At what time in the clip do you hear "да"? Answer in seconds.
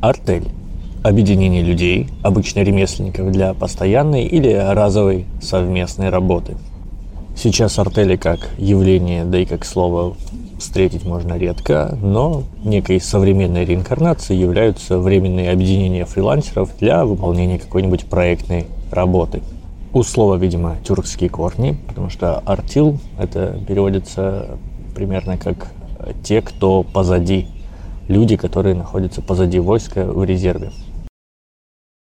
9.26-9.38